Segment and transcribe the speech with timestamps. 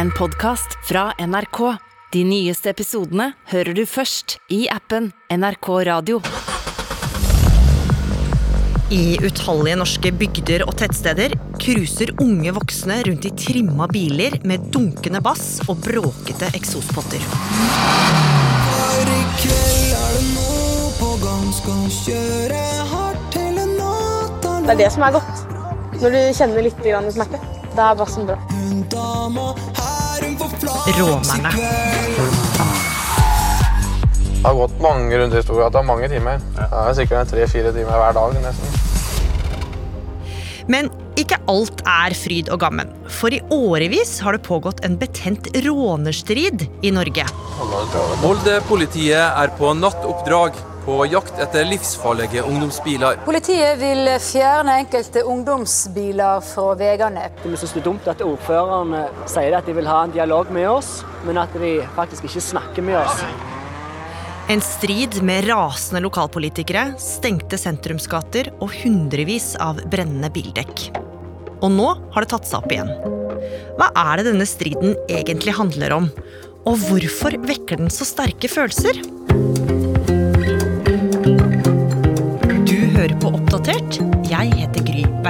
[0.00, 1.58] en podkast fra NRK.
[2.12, 6.20] De nyeste episodene hører du først i appen NRK Radio.
[8.96, 15.20] I utallige norske bygder og tettsteder cruiser unge voksne rundt i trimma biler med dunkende
[15.20, 17.28] bass og bråkete eksospotter.
[18.80, 24.58] For i kveld er det noe på gang, skal kjøre hardt hele natta.
[24.64, 25.48] Det er det som er godt.
[26.00, 27.44] Når du kjenner litt smerte.
[27.76, 28.34] Da er bassen bra.
[28.50, 29.52] Hun dama
[30.98, 31.52] Rånerne.
[34.40, 36.40] Det har gått mange runder i Storgata, mange timer.
[36.56, 38.38] Det er sikkert tre-fire timer hver dag.
[38.40, 38.78] nesten.
[40.70, 42.90] Men ikke alt er fryd og gammen.
[43.10, 47.26] For i årevis har det pågått en betent rånerstrid i Norge.
[48.22, 50.56] Molde-politiet er på nattoppdrag
[50.90, 53.20] på jakt etter livsfarlige ungdomsbiler.
[53.22, 57.28] Politiet vil fjerne enkelte ungdomsbiler fra veiene.
[57.44, 60.66] Vi synes det er dumt at ordførerne sier at de vil ha en dialog med
[60.66, 63.22] oss, men at de faktisk ikke snakker med oss.
[64.50, 70.88] En strid med rasende lokalpolitikere, stengte sentrumsgater og hundrevis av brennende bildekk.
[71.60, 72.90] Og nå har det tatt seg opp igjen.
[73.78, 76.10] Hva er det denne striden egentlig handler om?
[76.66, 78.98] Og hvorfor vekker den så sterke følelser?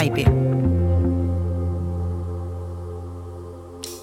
[0.01, 0.25] Baby.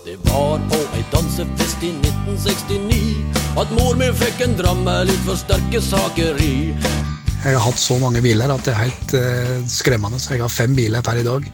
[0.06, 5.23] Det var på ei dansefest i 1969 at mor mi fikk en dram med litt
[5.25, 6.52] for sterke saker i.
[6.78, 10.22] Jeg har hatt så mange biler at det er helt uh, skremmende.
[10.22, 11.50] Så jeg har fem biler per i dag.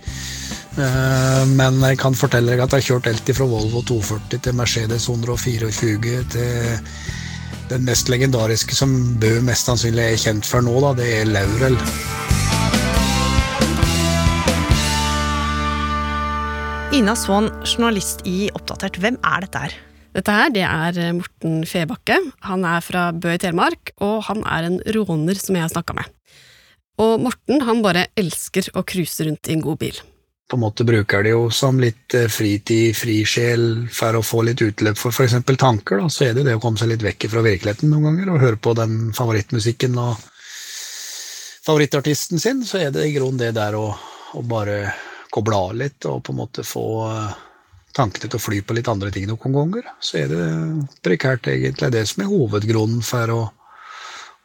[0.75, 4.59] Uh, men jeg kan fortelle deg at jeg har kjørt helt fra Volvo 240 til
[4.59, 6.83] Mercedes 124 til
[7.71, 8.91] den mest legendariske som
[9.23, 11.79] Bø mest sannsynlig er kjent for nå, da, det er Laurel.
[16.93, 18.99] Ina Svaan, journalist i Oppdatert.
[19.01, 19.71] Hvem er dette her?
[20.13, 22.19] Dette her, det er eh, Morten Febakke.
[22.45, 25.95] Han er fra Bø i Telemark, og han er en råner som jeg har snakka
[25.97, 26.11] med.
[27.01, 29.97] Og Morten han bare elsker å cruise rundt i en god bil.
[30.45, 34.61] På en måte bruker det jo som litt eh, fritid, frisjel, for å få litt
[34.61, 35.39] utløp for f.eks.
[35.49, 36.03] tanker.
[36.03, 36.11] Da.
[36.13, 38.45] Så er det jo det å komme seg litt vekk fra virkeligheten noen ganger, og
[38.45, 40.21] høre på den favorittmusikken og
[41.65, 43.87] favorittartisten sin, så er det i grunnen det der å,
[44.37, 44.93] å bare
[45.33, 47.41] koble av litt og på en måte få eh,
[47.97, 49.89] tankene til å fly på litt andre ting noen ganger.
[50.03, 50.47] Så er det
[51.05, 53.41] prekært egentlig det som er hovedgrunnen for å,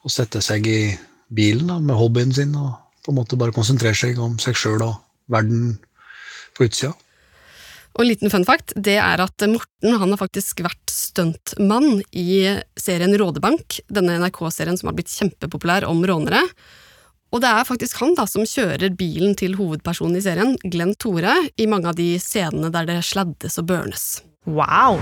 [0.04, 0.80] å sette seg i
[1.28, 2.72] bilen da, med hobbyen sin og
[3.04, 4.96] på en måte bare konsentrere seg om seg sjøl og
[5.32, 5.76] verden
[6.56, 6.94] på utsida.
[7.96, 12.60] Og en liten fun fact, det er at Morten han har faktisk vært stuntmann i
[12.78, 16.44] serien Rådebank, denne NRK-serien som har blitt kjempepopulær om rånere.
[17.28, 21.34] Og det er faktisk han da som kjører bilen til hovedpersonen i serien, Glenn Tore,
[21.60, 24.06] i mange av de scenene der det sladdes og burnes.
[24.48, 24.96] Wow!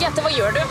[0.00, 0.62] Gjette, hva gjør du?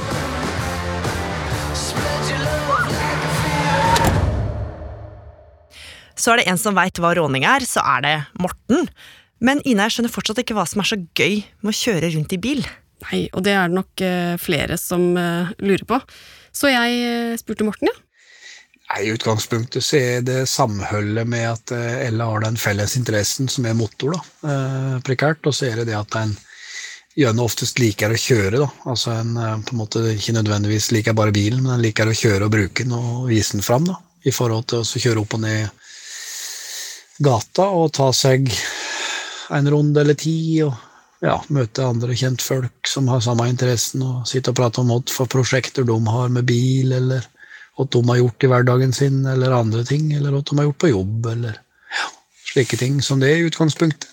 [6.19, 8.89] Så er det en som veit hva råning er, så er det Morten.
[9.39, 12.33] Men Ina, jeg skjønner fortsatt ikke hva som er så gøy med å kjøre rundt
[12.35, 12.65] i bil.
[13.05, 16.01] Nei, og det er det nok eh, flere som eh, lurer på.
[16.51, 18.08] Så jeg eh, spurte Morten, ja.
[18.97, 23.67] I utgangspunktet så er det samholdet med at eh, alle har den felles interessen som
[23.69, 25.45] er motor, da, eh, prekært.
[25.45, 26.33] Og så er det det at en
[27.19, 28.69] gjerne oftest liker å kjøre, da.
[28.89, 32.17] Altså en eh, på en måte ikke nødvendigvis liker bare bilen, men en liker å
[32.17, 33.99] kjøre og bruke den og vise den fram, da.
[34.25, 35.69] I forhold til å kjøre opp og ned
[37.23, 38.49] gata og ta seg
[39.53, 40.73] en runde eller ti og
[41.23, 45.29] ja, møte andre kjentfolk som har samme interessen, og sitte og prate om hva for
[45.31, 47.27] prosjekter de har med bil, eller
[47.79, 50.81] hva de har gjort i hverdagen sin, eller andre ting, eller hva de har gjort
[50.83, 51.59] på jobb, eller
[51.95, 52.07] ja,
[52.51, 54.09] slike ting som det i utgangspunktet.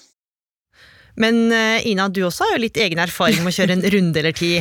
[1.16, 4.20] Men eh, Ina, du også har jo litt egen erfaring med å kjøre en runde
[4.20, 4.52] eller ti.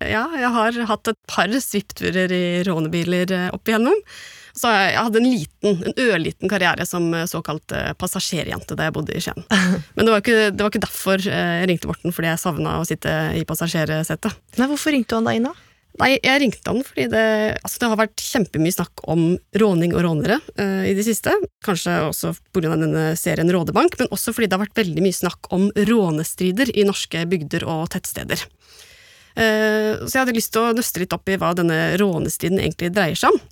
[0.00, 3.96] Ja, jeg har hatt et par svippturer i rånebiler eh, opp igjennom.
[4.58, 9.14] Så jeg hadde en liten, en ørliten karriere som eh, såkalt passasjerjente da jeg bodde
[9.14, 9.44] i Skien.
[9.94, 12.88] Men det var ikke, det var ikke derfor jeg ringte Morten, fordi jeg savna å
[12.88, 14.42] sitte i passasjersetet.
[14.58, 15.54] Nei, Hvorfor ringte du han da, Ina?
[15.98, 17.24] Nei, jeg ringte han fordi det,
[17.58, 19.24] altså det har vært kjempemye snakk om
[19.58, 21.34] råning og rånere uh, i det siste.
[21.66, 22.74] Kanskje også pga.
[22.74, 26.86] denne serien Rådebank, men også fordi det har vært veldig mye snakk om rånestrider i
[26.86, 28.46] norske bygder og tettsteder.
[29.38, 32.94] Uh, så jeg hadde lyst til å nøste litt opp i hva denne rånestriden egentlig
[32.94, 33.42] dreier seg om.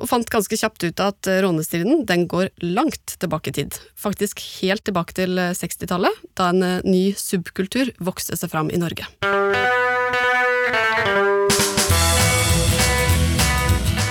[0.00, 3.76] Og fant ganske kjapt ut at eh, rånestriden den går langt tilbake i tid.
[3.98, 8.80] Faktisk helt tilbake til eh, 60-tallet, da en eh, ny subkultur vokste seg fram i
[8.80, 9.08] Norge.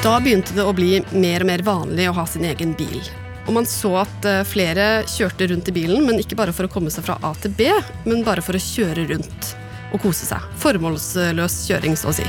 [0.01, 3.03] Da begynte det å bli mer og mer vanlig å ha sin egen bil.
[3.45, 6.71] Og man så at eh, flere kjørte rundt i bilen, men ikke bare for å
[6.73, 7.67] komme seg fra A til B,
[8.09, 9.51] men bare for å kjøre rundt
[9.93, 10.47] og kose seg.
[10.63, 12.25] Formålsløs kjøring, så å si.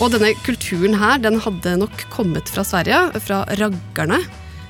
[0.00, 4.22] Og denne kulturen her, den hadde nok kommet fra Sverige, fra raggerne.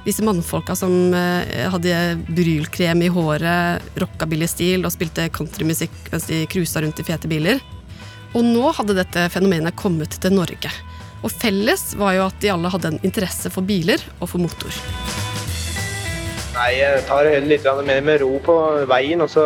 [0.02, 1.94] Disse mannfolka som eh, hadde
[2.26, 7.62] brylkrem i håret, rockabilly-stil og spilte countrymusikk mens de cruisa rundt i fete biler.
[8.36, 10.68] Og nå hadde dette fenomenet kommet til Norge.
[11.24, 14.74] Og felles var jo at de alle hadde en interesse for biler og for motor.
[16.56, 18.56] Nei, jeg tar det litt mer med ro på
[18.88, 19.44] veien, og så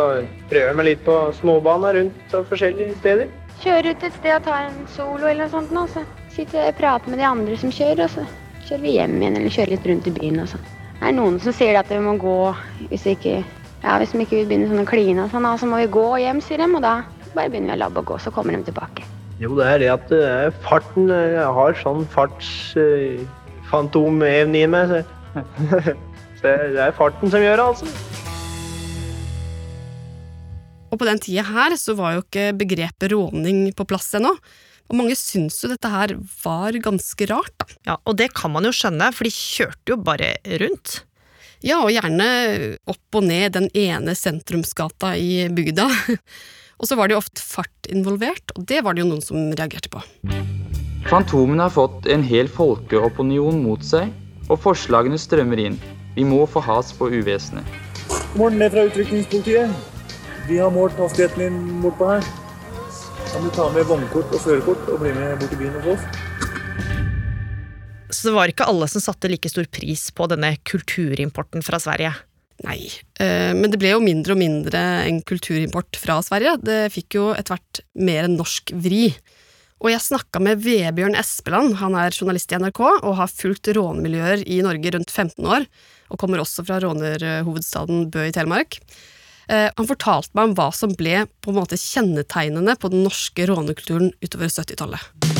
[0.51, 3.31] prøver meg litt på småbaner rundt og forskjellige steder.
[3.63, 6.03] Kjøre ut et sted og ta en solo eller noe sånt, nå, så
[6.35, 8.27] sitter jeg og prater med de andre som kjører, og så
[8.67, 10.43] kjører vi hjem igjen eller kjører litt rundt i byen.
[10.43, 10.61] Og så.
[10.99, 12.37] Det er noen som sier at vi må gå
[12.89, 13.37] hvis vi ikke,
[13.83, 16.07] ja, hvis vi ikke vil begynne sånn å kline og sånn, så må vi gå
[16.25, 16.95] hjem, sier de, og da
[17.35, 19.01] bare begynner vi å labbe og gå, så kommer de tilbake.
[19.41, 24.85] Jo, det er det at er farten Jeg har sånn fartsfantomevne i meg.
[24.91, 24.99] Så.
[26.41, 27.85] så det er farten som gjør det, altså.
[30.91, 34.33] Og på den tida her så var jo ikke begrepet råning på plass ennå.
[34.91, 36.09] Og mange syns jo dette her
[36.43, 37.65] var ganske rart, da.
[37.87, 41.07] Ja, og det kan man jo skjønne, for de kjørte jo bare rundt.
[41.63, 42.25] Ja, og gjerne
[42.89, 45.87] opp og ned den ene sentrumsgata i bygda.
[46.81, 49.51] Og så var det jo ofte fart involvert, og det var det jo noen som
[49.53, 50.01] reagerte på.
[51.05, 54.09] Fantomene har fått en hel folkeopinion mot seg,
[54.49, 55.77] og forslagene strømmer inn.
[56.15, 57.67] Vi må få has på uvesenet.
[58.33, 59.69] Morgen ned fra utrykningspolitiet.
[60.49, 62.25] Vi har målt hastigheten din bortpå her.
[63.29, 66.03] Kan du ta med vognkort og førerkort og bli med bort i byen hos oss?
[68.11, 72.11] Så det var ikke alle som satte like stor pris på denne kulturimporten fra Sverige.
[72.61, 72.91] Nei,
[73.21, 76.59] eh, men det ble jo mindre og mindre en kulturimport fra Sverige.
[76.61, 79.07] Det fikk jo etter hvert mer en norsk vri.
[79.81, 84.43] Og jeg snakka med Vebjørn Espeland, han er journalist i NRK og har fulgt rånemiljøer
[84.45, 85.65] i Norge rundt 15 år,
[86.13, 88.77] og kommer også fra rånerhovedstaden Bø i Telemark.
[89.49, 93.49] Eh, han fortalte meg om hva som ble på en måte kjennetegnende på den norske
[93.49, 95.30] rånekulturen utover 70-tallet.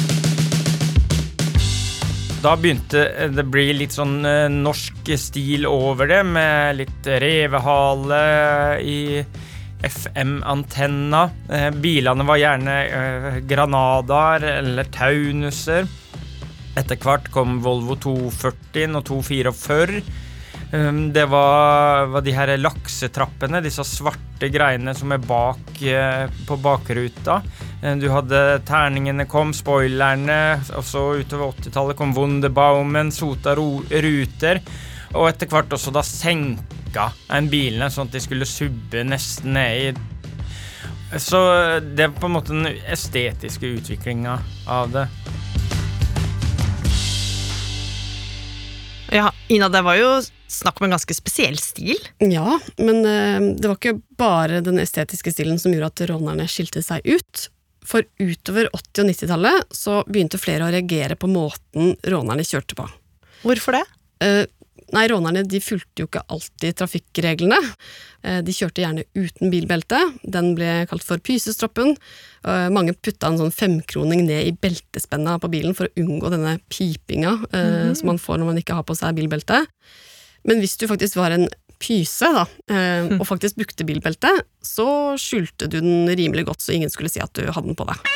[2.41, 8.21] Da begynte det å bli litt sånn eh, norsk stil over det, med litt revehale
[8.81, 9.21] i
[9.85, 11.21] FM-antenna.
[11.45, 12.77] Eh, bilene var gjerne
[13.45, 15.85] granader eller Taunuser.
[16.81, 20.01] Etter hvert kom Volvo 240 og 244.
[20.71, 25.81] Um, det var, var, de her laksetrappene, disse svarte greiene som er bak
[26.47, 27.41] på bakruta.
[27.81, 34.61] Eh, du hadde terningene kom, spoilerne, og så utover 80-tallet kom Wunderbaumen, sota ruter,
[35.15, 39.81] og etter hvert også da senka en bilene, sånn at de skulle subbe nesten ned
[39.81, 41.39] i Så
[41.81, 44.37] det er på en måte den estetiske utviklinga
[44.69, 45.07] av det.
[49.11, 50.11] Ja, Ina, det var jo
[50.47, 51.97] snakk om en ganske spesiell stil.
[52.23, 56.83] Ja, men uh, det var ikke bare den estetiske stilen som gjorde at rånerne skilte
[56.85, 57.49] seg ut.
[57.87, 62.85] For utover 80- og 90-tallet så begynte flere å reagere på måten rånerne kjørte på.
[63.41, 63.85] Hvorfor det?
[64.21, 64.43] Eh,
[64.93, 67.57] nei, rånerne de fulgte jo ikke alltid trafikkreglene.
[68.21, 70.01] Eh, de kjørte gjerne uten bilbelte.
[70.21, 71.95] Den ble kalt for pysestroppen.
[72.45, 76.59] Eh, mange putta en sånn femkroning ned i beltespenna på bilen for å unngå denne
[76.69, 77.95] pipinga mm -hmm.
[77.97, 79.65] som man får når man ikke har på seg bilbelte.
[80.43, 81.47] Men hvis du faktisk var en
[81.81, 84.31] pyse, da, eh, og faktisk brukte bilbelte,
[84.63, 87.87] så skjulte du den rimelig godt, så ingen skulle si at du hadde den på
[87.89, 88.11] deg.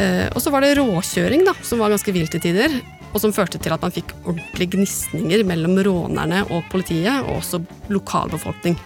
[0.00, 2.78] Eh, og så var det råkjøring, da, som var ganske vilt i tider,
[3.10, 7.62] og som førte til at man fikk ordentlige gnisninger mellom rånerne og politiet, og også
[7.92, 8.78] lokalbefolkning.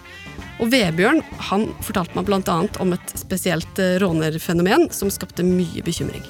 [0.63, 2.57] Og Vebjørn han fortalte meg bl.a.
[2.83, 6.23] om et spesielt eh, rånerfenomen som skapte mye bekymring.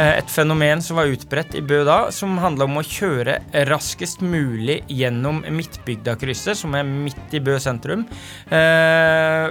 [0.00, 4.22] Eh, et fenomen som var utbredt i Bø da, som handla om å kjøre raskest
[4.24, 8.06] mulig gjennom Midtbygdakrysset, som er midt i Bø sentrum.
[8.48, 9.50] Eh,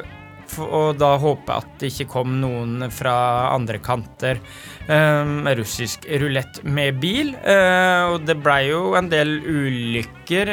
[0.66, 3.14] og da håpe at det ikke kom noen fra
[3.54, 4.42] andre kanter.
[4.90, 7.36] med russisk rulett med bil.
[7.38, 10.50] Og det blei jo en del ulykker.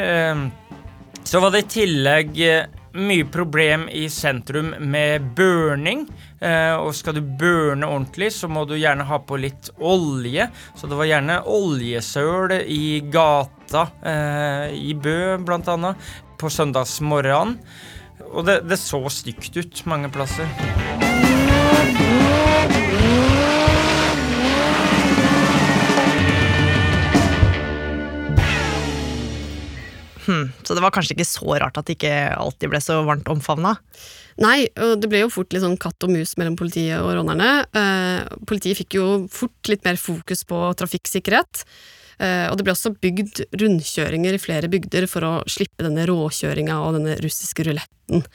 [1.25, 2.37] Så var det i tillegg
[2.97, 6.05] mye problem i sentrum med burning.
[6.39, 10.49] Eh, og skal du burne ordentlig, så må du gjerne ha på litt olje.
[10.75, 17.57] Så det var gjerne oljesøl i gata eh, i Bø, blant annet, på søndagsmorgenen.
[18.27, 20.49] Og det, det så stygt ut mange plasser.
[30.67, 33.77] Så det var kanskje ikke så rart at det ikke alltid ble så varmt omfavna?
[34.43, 37.51] Nei, og det ble jo fort litt sånn katt og mus mellom politiet og rånerne.
[37.71, 41.63] Eh, politiet fikk jo fort litt mer fokus på trafikksikkerhet.
[42.19, 46.79] Eh, og det ble også bygd rundkjøringer i flere bygder for å slippe denne råkjøringa
[46.83, 48.25] og denne russiske ruletten.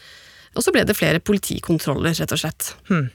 [0.57, 2.75] Og så ble det flere politikontroller, rett og slett.
[2.91, 3.11] Hmm.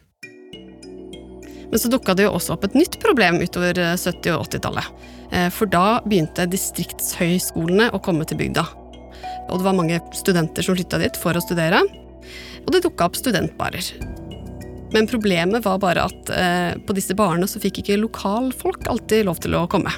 [1.68, 5.08] Men så dukka det jo også opp et nytt problem utover 70- og 80-tallet.
[5.36, 8.64] Eh, for da begynte distriktshøyskolene å komme til bygda.
[9.48, 11.82] Og det var mange studenter som flytta dit for å studere.
[12.66, 13.94] Og det dukka opp studentbarer.
[14.94, 19.42] Men problemet var bare at eh, på disse barene så fikk ikke lokalfolk alltid lov
[19.44, 19.92] til å komme.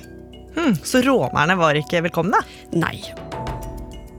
[0.56, 2.42] Hmm, så rånerne var ikke velkomne?
[2.74, 2.98] Nei.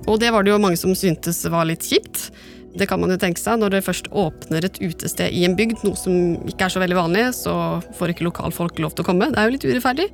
[0.06, 2.30] Og det var det jo mange som syntes var litt kjipt.
[2.78, 3.58] Det kan man jo tenke seg.
[3.60, 6.14] Når det først åpner et utested i en bygd, noe som
[6.48, 7.54] ikke er så veldig vanlig, så
[7.98, 9.30] får ikke lokalfolk lov til å komme.
[9.32, 10.10] Det er jo litt urettferdig.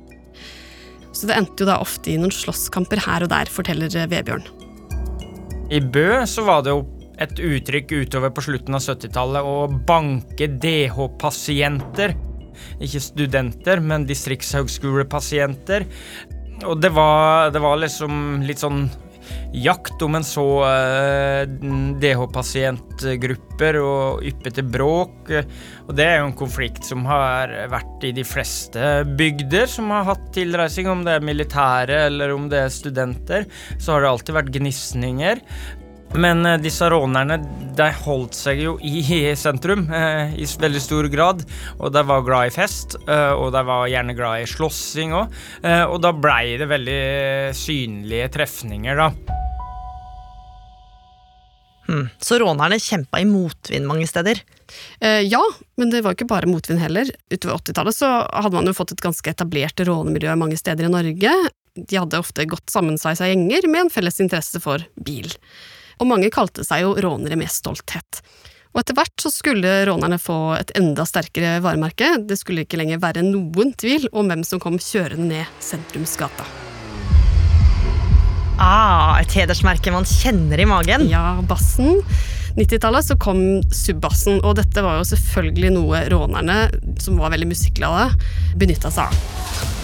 [1.13, 4.45] Så det endte jo da ofte i noen slåsskamper her og der, forteller Vebjørn.
[5.67, 6.85] I Bø så var det jo
[7.19, 9.55] et uttrykk utover på slutten av 70-tallet å
[9.89, 12.13] banke DH-pasienter.
[12.83, 15.85] Ikke studenter, men distriktshøgskolepasienter.
[16.69, 18.85] Og det var, det var liksom litt sånn
[19.53, 21.43] jakt om en så uh,
[22.01, 25.31] DH-pasientgrupper og yppete bråk.
[25.87, 30.07] Og det er jo en konflikt som har vært i de fleste bygder som har
[30.11, 30.89] hatt tilreising.
[30.91, 35.43] Om det er militære eller om det er studenter, så har det alltid vært gnisninger.
[36.15, 37.39] Men uh, disse rånerne
[37.77, 39.01] de holdt seg jo i
[39.37, 41.43] sentrum uh, i veldig stor grad.
[41.77, 45.35] Og de var glad i fest, uh, og de var gjerne glad i slåssing òg.
[45.91, 47.01] og da blei det veldig
[47.57, 49.37] synlige trefninger, da.
[51.87, 52.09] Hmm.
[52.19, 54.41] Så rånerne kjempa i motvind mange steder?
[54.99, 55.41] Eh, ja,
[55.79, 57.07] men det var ikke bare motvind heller.
[57.31, 61.35] Utover 80-tallet så hadde man jo fått et ganske etablert rånemiljø mange steder i Norge.
[61.77, 65.31] De hadde ofte godt sammensveisa gjenger med en felles interesse for bil.
[65.97, 68.21] Og mange kalte seg jo rånere med stolthet.
[68.75, 72.11] Og etter hvert så skulle rånerne få et enda sterkere varemerke.
[72.29, 76.45] Det skulle ikke lenger være noen tvil om hvem som kom kjørende ned sentrumsgata.
[78.61, 81.07] Ah, et hedersmerke man kjenner i magen.
[81.09, 82.01] Ja, bassen.
[82.57, 86.63] 90-tallet så kom subbassen, og dette var jo selvfølgelig noe rånerne,
[87.01, 88.09] som var veldig musikkglade,
[88.57, 89.76] benytta seg av.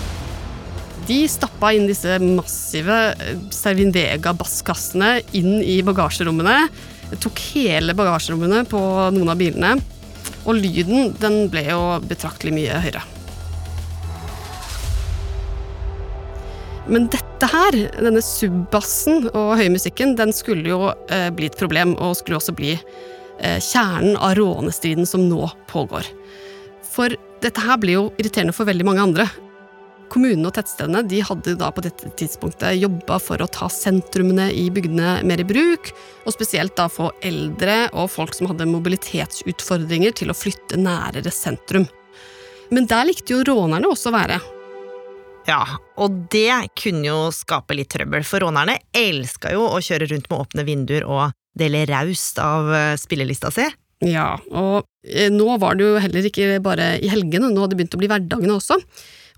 [1.04, 2.98] De stappa inn disse massive
[3.52, 6.70] Servin Vega-basskassene inn i bagasjerommene.
[7.20, 8.80] Tok hele bagasjerommene på
[9.12, 9.74] noen av bilene.
[10.48, 13.04] Og lyden den ble jo betraktelig mye høyere.
[16.88, 20.82] Men dette her, denne subbassen og høymusikken, den skulle jo
[21.12, 26.08] eh, bli et problem, og skulle også bli eh, kjernen av rånestriden som nå pågår.
[26.96, 29.28] For dette her blir jo irriterende for veldig mange andre.
[30.14, 34.68] Kommunene og tettstedene de hadde da på dette tidspunktet jobba for å ta sentrumene i
[34.74, 35.90] bygdene mer i bruk,
[36.28, 41.88] og spesielt da få eldre og folk som hadde mobilitetsutfordringer til å flytte nærere sentrum.
[42.74, 44.38] Men der likte jo rånerne også å være.
[45.50, 45.64] Ja,
[46.00, 50.46] og det kunne jo skape litt trøbbel, for rånerne elska jo å kjøre rundt med
[50.46, 53.66] åpne vinduer og dele raust av eh, spillelista si.
[54.04, 57.82] Ja, og eh, nå var det jo heller ikke bare i helgene, nå hadde det
[57.82, 58.80] begynt å bli hverdagene også.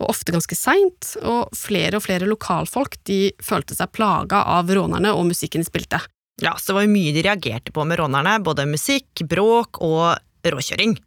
[0.02, 5.14] Og ofte ganske seint, og flere og flere lokalfolk de følte seg plaga av rånerne
[5.16, 6.02] og musikken de spilte.
[6.44, 10.18] Ja, så det var jo mye de reagerte på med rånerne, både musikk, bråk og
[10.46, 10.98] råkjøring.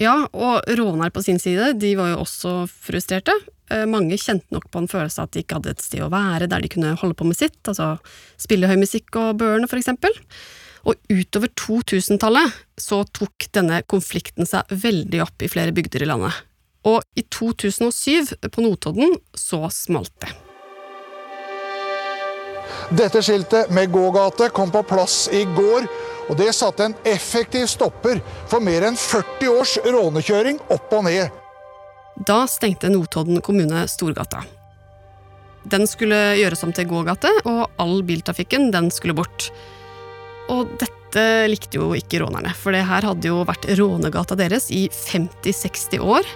[0.00, 3.34] Ja, og rånere på sin side, de var jo også frustrerte.
[3.72, 6.10] Eh, mange kjente nok på en følelse av at de ikke hadde et sted å
[6.12, 7.94] være der de kunne holde på med sitt, altså
[8.40, 10.16] spille høy musikk og børne, for eksempel.
[10.88, 16.38] Og utover 2000-tallet så tok denne konflikten seg veldig opp i flere bygder i landet.
[16.88, 20.32] Og i 2007, på Notodden, så smalt det.
[22.98, 25.86] Dette skiltet med gågate kom på plass i går,
[26.28, 28.18] og det satte en effektiv stopper
[28.50, 31.30] for mer enn 40 års rånekjøring opp og ned.
[32.26, 34.42] Da stengte Notodden kommune Storgata.
[35.62, 39.52] Den skulle gjøres om til gågate, og all biltrafikken den skulle bort.
[40.50, 44.86] Og dette likte jo ikke rånerne, for det her hadde jo vært rånegata deres i
[44.90, 46.26] 50-60 år.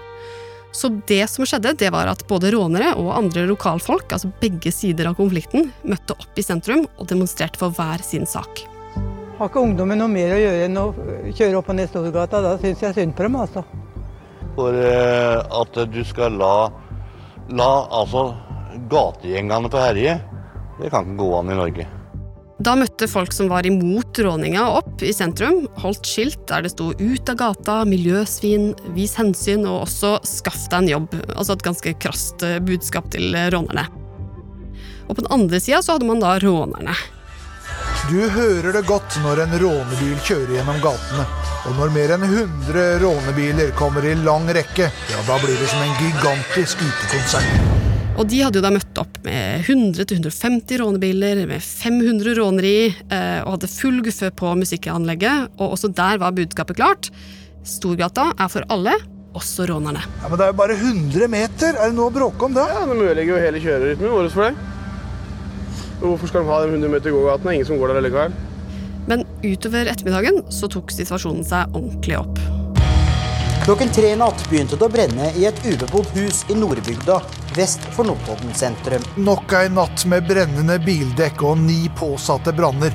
[0.76, 5.08] Så det som skjedde, det var at både rånere og andre lokalfolk, altså begge sider
[5.08, 8.66] av konflikten, møtte opp i sentrum og demonstrerte for hver sin sak.
[9.38, 10.86] Har ikke ungdommen noe mer å gjøre enn å
[11.32, 12.42] kjøre opp og ned Storgata?
[12.44, 13.64] Da syns jeg synd på dem, altså.
[14.56, 16.54] For eh, at du skal la,
[17.56, 18.30] la altså
[18.92, 20.16] gategjengene på herje,
[20.76, 21.88] det kan ikke gå an i Norge.
[22.56, 26.94] Da møtte folk som var imot råninga opp i sentrum, holdt skilt der det sto
[26.96, 31.36] 'ut av gata', 'miljøsvin', 'vis hensyn' og også 'skaff deg en jobb'.
[31.36, 33.86] Altså et ganske krast budskap til rånerne.
[35.08, 36.96] Og på den andre sida så hadde man da rånerne.
[38.08, 41.24] Du hører det godt når en rånebil kjører gjennom gatene.
[41.66, 45.82] Og når mer enn 100 rånebiler kommer i lang rekke, ja, da blir det som
[45.82, 47.75] en gigantisk utekonsert.
[48.16, 52.78] Og de hadde jo da møtt opp med 100-150 rånebiler, med 500 råneri,
[53.12, 55.50] eh, og hadde full guffe på musikkanlegget.
[55.60, 57.10] Og også der var budskapet klart.
[57.66, 58.94] Storgata er for alle,
[59.36, 60.00] også rånerne.
[60.22, 61.76] Ja, Men det er jo bare 100 meter!
[61.76, 62.64] Er det noe å bråke om da?
[62.72, 64.54] Ja, Det ødelegger jo hele kjørerytmen vår for det.
[66.00, 67.54] Og Hvorfor skal de ha de 100 meter gågatene?
[67.58, 68.32] Ingen som går der likevel.
[69.06, 72.40] Men utover ettermiddagen så tok situasjonen seg ordentlig opp.
[73.66, 77.16] Klokken tre i natt begynte det å brenne i et ubebodd hus i Nordbygda,
[77.56, 79.02] vest for Notodden sentrum.
[79.16, 82.94] Nok ei natt med brennende bildekk og ni påsatte branner.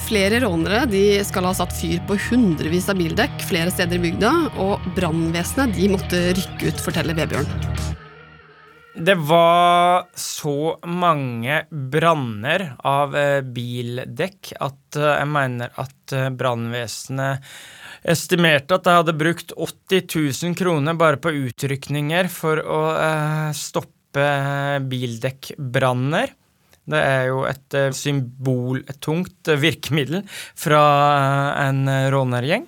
[0.00, 4.32] Flere rånere de skal ha satt fyr på hundrevis av bildekk flere steder i bygda,
[4.62, 7.50] og brannvesenet måtte rykke ut, forteller Vebjørn.
[9.00, 13.14] Det var så mange branner av
[13.54, 17.46] bildekk at eh, jeg mener at eh, brannvesenet
[18.02, 20.04] estimerte at jeg hadde brukt 80
[20.42, 22.82] 000 kroner bare på utrykninger for å
[23.56, 24.26] stoppe
[24.90, 26.34] bildekkbranner.
[26.90, 30.24] Det er jo et symboltungt virkemiddel
[30.58, 30.84] fra
[31.68, 32.66] en rånergjeng.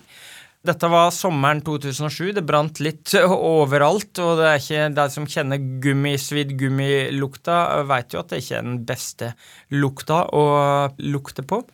[0.63, 2.37] Dette var sommeren 2007.
[2.37, 3.17] Det brant litt
[3.57, 7.57] overalt, og det er ikke de som kjenner gummisvidd gummilukta,
[7.91, 9.33] vet jo at det ikke er den beste
[9.75, 10.45] lukta å
[11.03, 11.65] lukte på.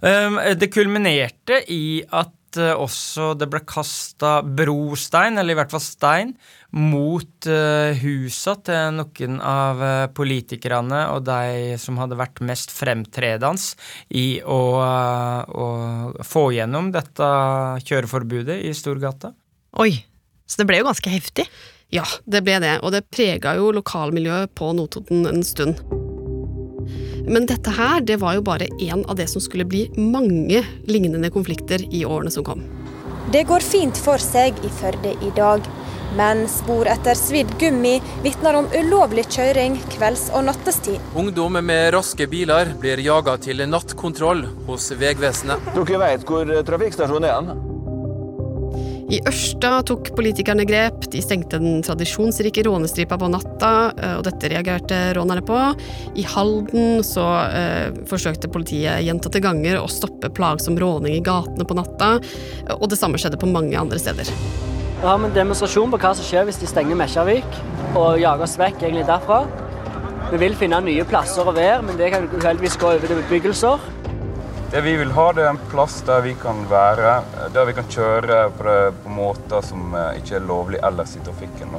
[0.00, 5.82] Um, det kulminerte i at uh, også det ble kasta brostein, eller i hvert fall
[5.84, 6.34] stein,
[6.74, 13.74] mot uh, husa til noen av uh, politikerne og de som hadde vært mest fremtredende
[14.14, 14.62] i å,
[15.46, 15.68] å
[16.26, 17.30] få gjennom dette
[17.86, 19.34] kjøreforbudet i Storgata.
[19.82, 19.94] Oi,
[20.46, 21.48] så det ble jo ganske heftig?
[21.94, 26.03] Ja, det ble det, og det prega jo lokalmiljøet på Notodden en stund.
[27.26, 31.30] Men dette her, det var jo bare én av det som skulle bli mange lignende
[31.32, 32.60] konflikter i årene som kom.
[33.32, 35.64] Det går fint for seg i Førde i dag.
[36.14, 41.00] Men spor etter svidd gummi vitner om ulovlig kjøring kvelds- og nattestid.
[41.18, 45.72] Ungdom med raske biler blir jaga til nattkontroll hos Vegvesenet.
[45.74, 47.54] Dere vet hvor trafikkstasjonen er?
[49.12, 51.04] I Ørsta tok politikerne grep.
[51.12, 53.72] De stengte den tradisjonsrike rånestripa på natta,
[54.16, 55.58] og dette reagerte rånerne på.
[56.16, 61.76] I Halden så eh, forsøkte politiet gjentatte ganger å stoppe plagsom råning i gatene på
[61.76, 62.16] natta,
[62.78, 64.30] og det samme skjedde på mange andre steder.
[65.04, 67.58] Vi har en demonstrasjon på hva som skjer hvis de stenger Mesjavik
[67.92, 69.42] og jager oss vekk egentlig derfra.
[70.30, 73.84] Vi vil finne nye plasser å være, men det kan uheldigvis gå over til bebyggelser.
[74.74, 77.10] Det vi vil ha, det er en plass der vi kan være,
[77.54, 81.22] der vi kan kjøre på, det, på måter som eh, ikke er lovlig ellers i
[81.22, 81.76] trafikken.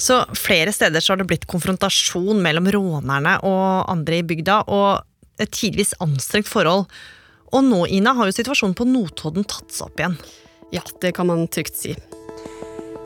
[0.00, 5.04] Så flere steder så har det blitt konfrontasjon mellom rånerne og andre i bygda, og
[5.36, 6.88] et tidvis anstrengt forhold.
[7.52, 10.16] Og nå, Ina, har jo situasjonen på Notodden tatt seg opp igjen.
[10.72, 11.92] Ja, det kan man trygt si.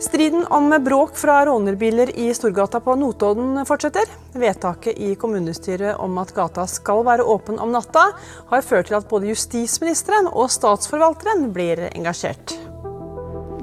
[0.00, 4.06] Striden om bråk fra rånerbiler i Storgata på Notodden fortsetter.
[4.32, 8.04] Vedtaket i kommunestyret om at gata skal være åpen om natta,
[8.52, 12.54] har ført til at både justisministeren og statsforvalteren blir engasjert.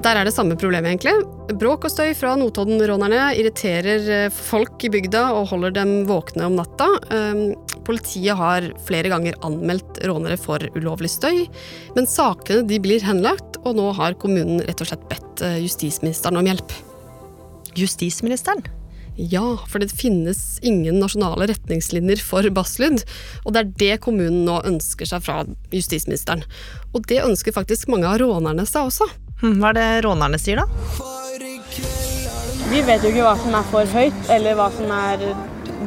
[0.06, 1.16] Der er det samme problemet, egentlig.
[1.58, 6.54] Bråk og støy fra Notodden-rånerne irriterer eh, folk i bygda og holder dem våkne om
[6.60, 6.86] natta.
[7.10, 7.56] Ehm,
[7.88, 11.48] politiet har flere ganger anmeldt rånere for ulovlig støy,
[11.98, 16.38] men sakene de blir henlagt, og nå har kommunen rett og slett bedt eh, justisministeren
[16.38, 16.78] om hjelp.
[17.74, 18.62] Justisministeren?
[19.18, 23.02] Ja, for det finnes ingen nasjonale retningslinjer for basslyd,
[23.42, 25.42] og det er det kommunen nå ønsker seg fra
[25.74, 26.46] justisministeren.
[26.94, 29.10] Og det ønsker faktisk mange av rånerne seg også.
[29.42, 30.64] Hm, hva er det rånerne sier, da?
[32.70, 35.24] Vi vet jo ikke hva som er for høyt, eller hva som er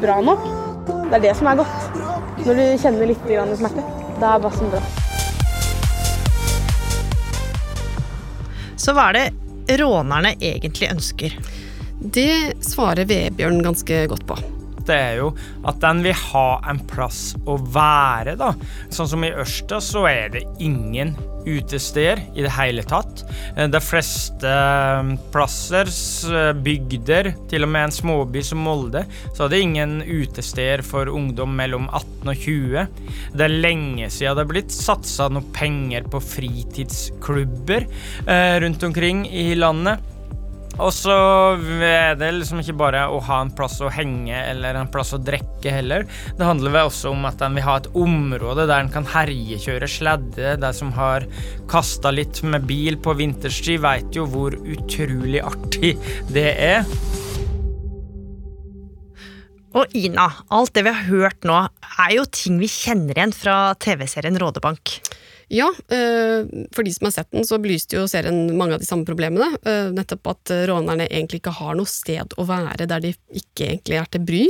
[0.03, 0.43] bra nok.
[1.09, 1.97] Det er det som er godt.
[2.45, 3.25] Når du kjenner litt
[3.57, 3.85] smerte.
[4.21, 4.83] Da er bassen bra.
[8.77, 11.41] Så hva er det rånerne egentlig ønsker?
[11.99, 14.37] Det svarer Vebjørn ganske godt på
[14.89, 15.31] det er jo
[15.69, 18.53] at den vil ha en plass å være, da.
[18.93, 21.15] Sånn som i Ørsta så er det ingen
[21.49, 23.23] utesteder i det hele tatt.
[23.55, 24.51] Eh, de fleste
[25.33, 30.83] plassers eh, bygder, til og med en småby som Molde, så er det ingen utesteder
[30.85, 33.09] for ungdom mellom 18 og 20.
[33.33, 37.87] Det er lenge siden det har blitt satsa noe penger på fritidsklubber
[38.61, 40.03] rundt omkring i landet.
[40.79, 41.13] Og så
[41.83, 45.19] er det liksom ikke bare å ha en plass å henge eller en plass å
[45.19, 46.05] drikke heller.
[46.37, 49.89] Det handler vel også om at en vil ha et område der en kan herjekjøre
[49.91, 50.55] sledde.
[50.63, 51.27] De som har
[51.71, 55.97] kasta litt med bil på vinterstid, veit jo hvor utrolig artig
[56.31, 56.87] det er.
[59.77, 61.59] Og Ina, alt det vi har hørt nå,
[61.99, 64.95] er jo ting vi kjenner igjen fra TV-serien Rådebank.
[65.49, 68.87] Ja, eh, for de som har sett den, så belyste jo serien mange av de
[68.87, 69.49] samme problemene.
[69.65, 73.97] Eh, nettopp at rånerne egentlig ikke har noe sted å være der de ikke egentlig
[73.97, 74.43] er til bry.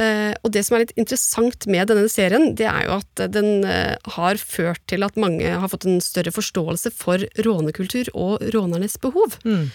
[0.00, 3.64] Eh, og det som er litt interessant med denne serien, det er jo at den
[3.64, 9.40] har ført til at mange har fått en større forståelse for rånekultur og rånernes behov.
[9.48, 9.70] Mm.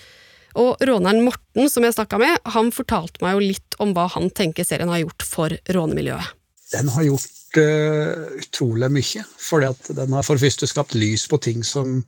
[0.61, 4.29] Og råneren Morten, som jeg snakka med, han fortalte meg jo litt om hva han
[4.31, 6.37] tenker serien har gjort for rånemiljøet.
[6.71, 9.25] Den har gjort uh, utrolig mye.
[9.41, 12.01] For den har for det første skapt lys på ting som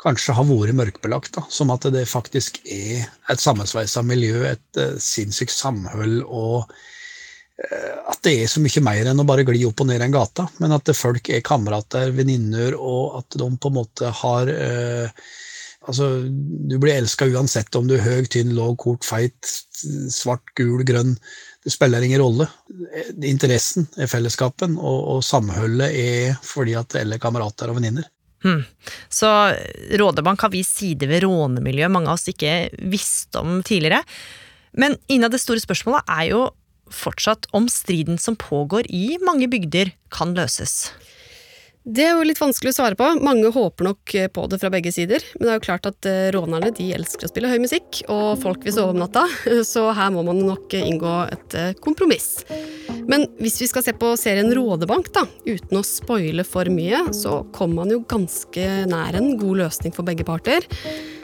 [0.00, 1.34] kanskje har vært mørkbelagt.
[1.36, 1.44] Da.
[1.52, 8.22] Som at det faktisk er et sammensveisa miljø, et uh, sinnssykt samhold, og uh, at
[8.26, 10.48] det er så mye mer enn å bare gli opp og ned en gata.
[10.62, 15.30] Men at folk er kamerater, venninner, og at de på en måte har uh,
[15.90, 16.06] Altså,
[16.70, 19.50] du blir elska uansett om du er høy, tynn, låg, kort, feit,
[20.14, 21.16] svart, gul, grønn.
[21.64, 22.46] Det spiller ingen rolle.
[23.26, 28.06] Interessen er fellesskapen, og, og samholdet er fordi at alle er kamerater og venninner.
[28.40, 28.62] Hmm.
[29.12, 29.28] Så
[30.00, 34.00] Rådebank har vist sider ved rånemiljøet mange av oss ikke visste om tidligere.
[34.72, 36.46] Men innad det store spørsmålet er jo
[36.90, 40.92] fortsatt om striden som pågår i mange bygder, kan løses.
[41.80, 43.06] Det er jo litt vanskelig å svare på.
[43.24, 45.24] Mange håper nok på det fra begge sider.
[45.38, 48.36] Men det er jo klart at eh, rånerne de elsker å spille høy musikk, og
[48.42, 49.24] folk vil sove om natta.
[49.72, 52.44] Så her må man nok inngå et eh, kompromiss.
[53.08, 57.40] Men hvis vi skal se på serien Rådebank, da, uten å spoile for mye, så
[57.56, 60.68] kommer man jo ganske nær en god løsning for begge parter.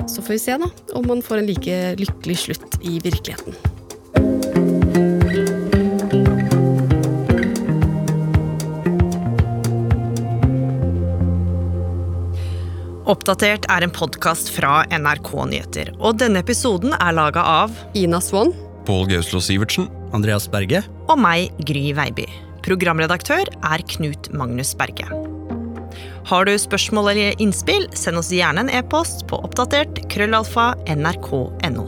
[0.09, 3.76] Så får vi se da, om man får en like lykkelig slutt i virkeligheten.
[13.07, 15.93] Oppdatert er en podkast fra NRK Nyheter.
[16.03, 18.51] Og denne episoden er laga av Ina Swann.
[18.87, 19.87] Pål Gauslo Sivertsen.
[20.17, 20.81] Andreas Berge.
[21.07, 22.27] Og meg, Gry Veiby.
[22.67, 25.07] Programredaktør er Knut Magnus Berge.
[26.27, 31.87] Har du spørsmål eller innspill, send oss gjerne en e-post på oppdatert krøllalfa nrk.no.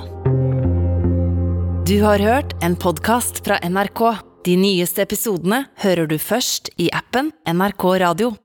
[1.88, 4.04] Du har hørt en podkast fra NRK.
[4.46, 8.36] De nyeste episodene hører du først i appen NRK Radio.